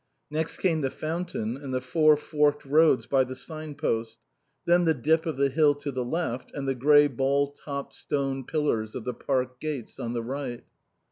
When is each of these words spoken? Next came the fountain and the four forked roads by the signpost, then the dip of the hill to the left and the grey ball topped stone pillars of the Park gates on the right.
Next 0.31 0.57
came 0.57 0.81
the 0.81 0.89
fountain 0.89 1.55
and 1.57 1.71
the 1.75 1.79
four 1.79 2.17
forked 2.17 2.65
roads 2.65 3.05
by 3.05 3.23
the 3.23 3.35
signpost, 3.35 4.17
then 4.65 4.85
the 4.85 4.95
dip 4.95 5.27
of 5.27 5.37
the 5.37 5.49
hill 5.49 5.75
to 5.75 5.91
the 5.91 6.03
left 6.03 6.51
and 6.55 6.67
the 6.67 6.73
grey 6.73 7.05
ball 7.07 7.45
topped 7.49 7.93
stone 7.93 8.43
pillars 8.43 8.95
of 8.95 9.03
the 9.05 9.13
Park 9.13 9.59
gates 9.59 9.99
on 9.99 10.13
the 10.13 10.23
right. 10.23 10.63